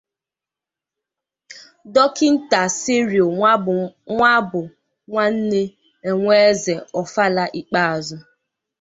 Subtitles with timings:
[1.93, 3.27] Dọkịta Cyril
[4.15, 5.61] Nwabunwanne
[6.09, 8.15] Enweze Ọfala ikpeazụ.